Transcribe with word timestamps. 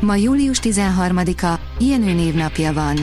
Ma 0.00 0.14
július 0.14 0.58
13-a, 0.62 1.60
ilyen 1.78 2.00
névnapja 2.00 2.72
van. 2.72 2.98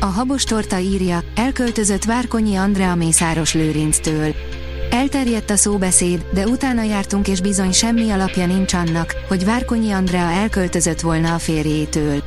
A 0.00 0.04
Habos 0.04 0.44
Torta 0.44 0.78
írja, 0.78 1.20
elköltözött 1.34 2.04
Várkonyi 2.04 2.56
Andrea 2.56 2.94
Mészáros 2.94 3.54
Lőrinctől. 3.54 4.34
Elterjedt 4.90 5.50
a 5.50 5.56
szóbeszéd, 5.56 6.26
de 6.32 6.46
utána 6.46 6.82
jártunk 6.82 7.28
és 7.28 7.40
bizony 7.40 7.72
semmi 7.72 8.10
alapja 8.10 8.46
nincs 8.46 8.72
annak, 8.72 9.14
hogy 9.28 9.44
Várkonyi 9.44 9.90
Andrea 9.90 10.30
elköltözött 10.30 11.00
volna 11.00 11.34
a 11.34 11.38
férjétől. 11.38 12.22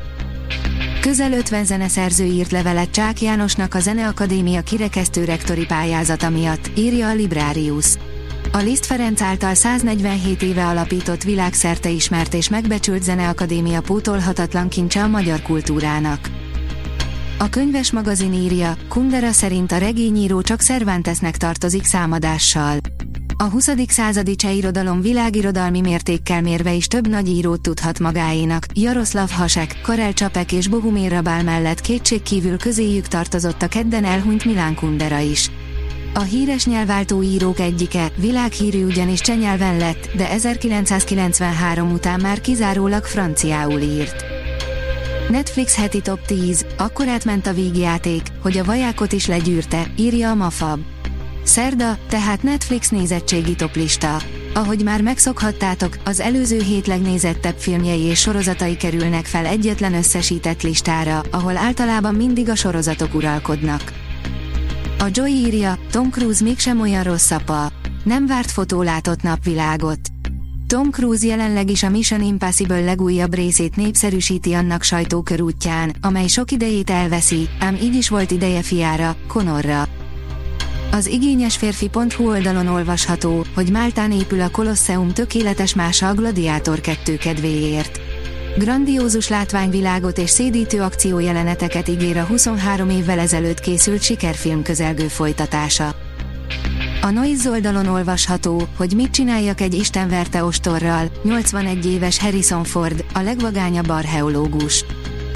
Közel 1.01 1.31
50 1.31 1.65
zeneszerző 1.65 2.23
írt 2.23 2.51
levelet 2.51 2.91
Csák 2.91 3.21
Jánosnak 3.21 3.73
a 3.73 3.79
Zeneakadémia 3.79 4.61
kirekesztő 4.61 5.23
rektori 5.23 5.65
pályázata 5.65 6.29
miatt, 6.29 6.71
írja 6.77 7.07
a 7.07 7.13
Librarius. 7.13 7.97
A 8.53 8.57
Liszt 8.57 8.85
Ferenc 8.85 9.21
által 9.21 9.53
147 9.53 10.41
éve 10.41 10.67
alapított 10.67 11.23
világszerte 11.23 11.89
ismert 11.89 12.33
és 12.33 12.49
megbecsült 12.49 13.03
Zeneakadémia 13.03 13.81
pótolhatatlan 13.81 14.69
kincse 14.69 15.03
a 15.03 15.07
magyar 15.07 15.41
kultúrának. 15.41 16.29
A 17.39 17.49
könyves 17.49 17.91
magazin 17.91 18.33
írja, 18.33 18.77
Kundera 18.89 19.31
szerint 19.31 19.71
a 19.71 19.77
regényíró 19.77 20.41
csak 20.41 20.61
Cervantesnek 20.61 21.37
tartozik 21.37 21.83
számadással. 21.83 22.77
A 23.37 23.43
20. 23.43 23.69
századi 23.87 24.35
cseh 24.35 24.53
világirodalmi 25.01 25.81
mértékkel 25.81 26.41
mérve 26.41 26.73
is 26.73 26.87
több 26.87 27.07
nagy 27.07 27.27
írót 27.27 27.61
tudhat 27.61 27.99
magáénak, 27.99 28.65
Jaroszlav 28.73 29.29
Hasek, 29.31 29.79
Karel 29.83 30.13
Csapek 30.13 30.51
és 30.51 30.67
Bohumil 30.67 31.09
Rabál 31.09 31.43
mellett 31.43 31.81
kétségkívül 31.81 32.57
közéjük 32.57 33.07
tartozott 33.07 33.61
a 33.61 33.67
kedden 33.67 34.03
elhunyt 34.03 34.45
Milán 34.45 34.75
Kundera 34.75 35.19
is. 35.19 35.51
A 36.13 36.21
híres 36.21 36.65
nyelváltó 36.65 37.23
írók 37.23 37.59
egyike, 37.59 38.11
világhírű 38.15 38.85
ugyanis 38.85 39.21
cseh 39.21 39.37
nyelven 39.37 39.77
lett, 39.77 40.09
de 40.15 40.29
1993 40.29 41.91
után 41.91 42.19
már 42.21 42.41
kizárólag 42.41 43.03
franciául 43.03 43.79
írt. 43.79 44.25
Netflix 45.29 45.75
heti 45.75 46.01
top 46.01 46.25
10, 46.25 46.65
akkor 46.77 47.07
átment 47.07 47.47
a 47.47 47.53
vígjáték, 47.53 48.21
hogy 48.41 48.57
a 48.57 48.63
vajákot 48.63 49.11
is 49.11 49.27
legyűrte, 49.27 49.91
írja 49.97 50.29
a 50.29 50.35
Mafab. 50.35 50.79
Szerda, 51.43 51.97
tehát 52.09 52.43
Netflix 52.43 52.89
nézettségi 52.89 53.55
toplista. 53.55 54.17
Ahogy 54.53 54.83
már 54.83 55.01
megszokhattátok, 55.01 55.97
az 56.05 56.19
előző 56.19 56.61
hét 56.61 56.87
legnézettebb 56.87 57.57
filmjei 57.57 58.01
és 58.01 58.19
sorozatai 58.19 58.77
kerülnek 58.77 59.25
fel 59.25 59.45
egyetlen 59.45 59.93
összesített 59.93 60.61
listára, 60.61 61.21
ahol 61.31 61.57
általában 61.57 62.15
mindig 62.15 62.49
a 62.49 62.55
sorozatok 62.55 63.13
uralkodnak. 63.13 64.10
A 65.01 65.09
Joy 65.11 65.31
írja, 65.31 65.77
Tom 65.91 66.09
Cruise 66.09 66.43
mégsem 66.43 66.81
olyan 66.81 67.03
rossz 67.03 67.31
apa. 67.31 67.71
Nem 68.03 68.27
várt 68.27 68.51
fotó 68.51 68.81
látott 68.81 69.21
napvilágot. 69.21 69.99
Tom 70.67 70.91
Cruise 70.91 71.27
jelenleg 71.27 71.69
is 71.69 71.83
a 71.83 71.89
Mission 71.89 72.21
Impossible 72.21 72.79
legújabb 72.79 73.33
részét 73.33 73.75
népszerűsíti 73.75 74.53
annak 74.53 74.83
sajtókörútján, 74.83 75.95
amely 76.01 76.27
sok 76.27 76.51
idejét 76.51 76.89
elveszi, 76.89 77.49
ám 77.59 77.75
így 77.75 77.95
is 77.95 78.09
volt 78.09 78.31
ideje 78.31 78.61
fiára, 78.61 79.15
Conorra. 79.27 79.87
Az 80.91 81.05
igényesférfi.hu 81.07 82.29
oldalon 82.29 82.67
olvasható, 82.67 83.45
hogy 83.55 83.71
Máltán 83.71 84.11
épül 84.11 84.41
a 84.41 84.49
Kolosseum 84.49 85.13
tökéletes 85.13 85.75
mása 85.75 86.07
a 86.07 86.13
Gladiátor 86.13 86.81
2 86.81 87.17
kedvéért. 87.17 88.10
Grandiózus 88.57 89.27
látványvilágot 89.27 90.17
és 90.17 90.29
szédítő 90.29 90.81
akciójeleneteket 90.81 91.87
ígér 91.87 92.17
a 92.17 92.23
23 92.23 92.89
évvel 92.89 93.19
ezelőtt 93.19 93.59
készült 93.59 94.01
sikerfilm 94.01 94.61
közelgő 94.61 95.07
folytatása. 95.07 95.95
A 97.01 97.09
Noise 97.09 97.49
oldalon 97.49 97.87
olvasható, 97.87 98.67
hogy 98.77 98.93
mit 98.95 99.11
csináljak 99.11 99.61
egy 99.61 99.73
istenverte 99.73 100.43
ostorral, 100.43 101.11
81 101.23 101.85
éves 101.85 102.19
Harrison 102.19 102.63
Ford, 102.63 103.05
a 103.13 103.19
legvagányabb 103.19 103.89
archeológus. 103.89 104.85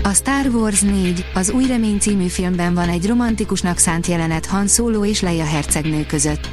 A 0.04 0.14
Star 0.14 0.46
Wars 0.46 0.82
4, 0.82 1.26
az 1.34 1.50
Új 1.50 1.66
Remény 1.68 2.00
című 2.00 2.28
filmben 2.28 2.74
van 2.74 2.90
egy 2.90 3.08
romantikusnak 3.08 3.78
szánt 3.78 4.08
jelenet 4.08 4.46
Han 4.46 4.68
Solo 4.68 5.06
és 5.06 5.22
Leia 5.22 5.46
hercegnő 5.46 6.06
között. 6.06 6.50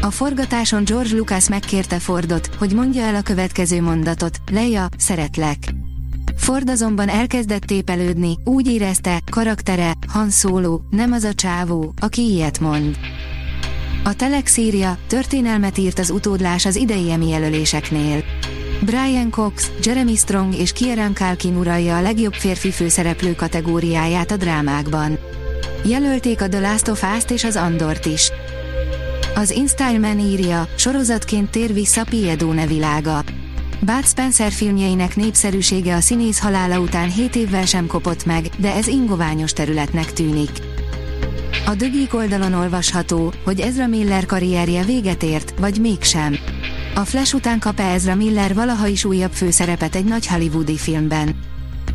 A 0.00 0.10
forgatáson 0.10 0.84
George 0.84 1.16
Lucas 1.16 1.48
megkérte 1.48 1.98
Fordot, 1.98 2.50
hogy 2.58 2.72
mondja 2.72 3.02
el 3.02 3.14
a 3.14 3.22
következő 3.22 3.82
mondatot, 3.82 4.38
Leia, 4.52 4.88
szeretlek. 4.96 5.83
Ford 6.44 6.68
azonban 6.68 7.08
elkezdett 7.08 7.62
tépelődni, 7.62 8.38
úgy 8.44 8.66
érezte, 8.66 9.20
karaktere, 9.30 9.92
Han 10.08 10.30
Solo, 10.30 10.80
nem 10.90 11.12
az 11.12 11.24
a 11.24 11.34
csávó, 11.34 11.94
aki 12.00 12.22
ilyet 12.22 12.60
mond. 12.60 12.96
A 14.04 14.14
Telex 14.14 14.56
írja, 14.56 14.98
történelmet 15.06 15.78
írt 15.78 15.98
az 15.98 16.10
utódlás 16.10 16.66
az 16.66 16.76
idei 16.76 17.10
Emmy 17.10 17.28
jelöléseknél. 17.28 18.24
Brian 18.80 19.30
Cox, 19.30 19.70
Jeremy 19.82 20.14
Strong 20.14 20.54
és 20.54 20.72
Kieran 20.72 21.14
Culkin 21.14 21.56
uralja 21.56 21.96
a 21.96 22.02
legjobb 22.02 22.34
férfi 22.34 22.70
főszereplő 22.70 23.34
kategóriáját 23.34 24.30
a 24.30 24.36
drámákban. 24.36 25.18
Jelölték 25.84 26.40
a 26.40 26.48
The 26.48 26.60
Last 26.60 26.88
of 26.88 27.04
Us-t 27.16 27.30
és 27.30 27.44
az 27.44 27.56
Andort 27.56 28.06
is. 28.06 28.30
Az 29.34 29.50
InStyleman 29.50 30.18
írja, 30.18 30.68
sorozatként 30.76 31.50
tér 31.50 31.72
vissza 31.72 32.04
Piedó 32.04 32.52
nevilága. 32.52 33.24
Bud 33.84 34.06
Spencer 34.06 34.52
filmjeinek 34.52 35.16
népszerűsége 35.16 35.94
a 35.94 36.00
színész 36.00 36.38
halála 36.38 36.80
után 36.80 37.10
7 37.10 37.36
évvel 37.36 37.64
sem 37.64 37.86
kopott 37.86 38.24
meg, 38.24 38.50
de 38.58 38.74
ez 38.74 38.86
ingoványos 38.86 39.52
területnek 39.52 40.12
tűnik. 40.12 40.50
A 41.66 41.74
Dögik 41.74 42.14
oldalon 42.14 42.52
olvasható, 42.52 43.32
hogy 43.44 43.60
Ezra 43.60 43.86
Miller 43.86 44.26
karrierje 44.26 44.84
véget 44.84 45.22
ért, 45.22 45.54
vagy 45.58 45.80
mégsem. 45.80 46.36
A 46.94 47.00
Flash 47.00 47.34
után 47.34 47.58
kap 47.58 47.78
-e 47.78 47.92
Ezra 47.92 48.14
Miller 48.14 48.54
valaha 48.54 48.86
is 48.86 49.04
újabb 49.04 49.32
főszerepet 49.32 49.94
egy 49.94 50.04
nagy 50.04 50.26
hollywoodi 50.26 50.76
filmben. 50.76 51.36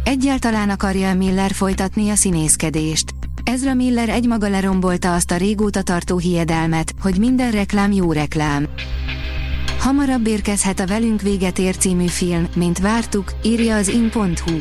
Egyáltalán 0.04 0.70
akarja 0.70 1.16
Miller 1.16 1.52
folytatni 1.52 2.10
a 2.10 2.16
színészkedést. 2.16 3.14
Ezra 3.44 3.74
Miller 3.74 4.10
egymaga 4.10 4.50
lerombolta 4.50 5.14
azt 5.14 5.32
a 5.32 5.38
régóta 5.38 5.82
tartó 5.82 6.18
hiedelmet, 6.18 6.94
hogy 7.02 7.18
minden 7.20 7.52
reklám 7.52 7.92
jó 7.92 8.12
reklám. 8.12 8.68
Hamarabb 9.80 10.28
érkezhet 10.28 10.80
a 10.80 10.86
Velünk 10.86 11.22
véget 11.22 11.60
ér 11.60 11.78
című 11.78 12.08
film, 12.08 12.48
mint 12.56 12.80
vártuk, 12.80 13.34
írja 13.44 13.76
az 13.76 13.88
in.hu. 13.88 14.58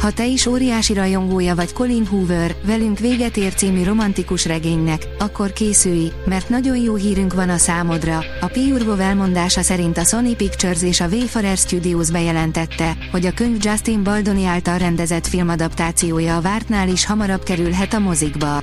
Ha 0.00 0.10
te 0.10 0.26
is 0.26 0.46
óriási 0.46 0.94
rajongója 0.94 1.54
vagy 1.54 1.72
Colin 1.72 2.06
Hoover, 2.06 2.54
velünk 2.64 2.98
véget 2.98 3.36
ér 3.36 3.54
című 3.54 3.84
romantikus 3.84 4.46
regénynek, 4.46 5.08
akkor 5.18 5.52
készülj, 5.52 6.12
mert 6.24 6.48
nagyon 6.48 6.76
jó 6.76 6.94
hírünk 6.94 7.34
van 7.34 7.48
a 7.48 7.56
számodra. 7.56 8.24
A 8.40 8.46
Piurvo 8.46 8.96
elmondása 8.96 9.62
szerint 9.62 9.98
a 9.98 10.04
Sony 10.04 10.36
Pictures 10.36 10.82
és 10.82 11.00
a 11.00 11.08
Wayfarer 11.08 11.56
Studios 11.56 12.10
bejelentette, 12.10 12.96
hogy 13.10 13.26
a 13.26 13.32
könyv 13.32 13.56
Justin 13.60 14.02
Baldoni 14.02 14.44
által 14.44 14.78
rendezett 14.78 15.26
filmadaptációja 15.26 16.36
a 16.36 16.40
vártnál 16.40 16.88
is 16.88 17.06
hamarabb 17.06 17.42
kerülhet 17.42 17.94
a 17.94 17.98
mozikba. 17.98 18.62